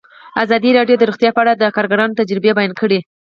ازادي 0.43 0.69
راډیو 0.77 0.99
د 0.99 1.03
روغتیا 1.09 1.29
په 1.33 1.41
اړه 1.43 1.53
د 1.55 1.63
کارګرانو 1.75 2.17
تجربې 2.19 2.51
بیان 2.57 2.71
کړي. 2.81 2.99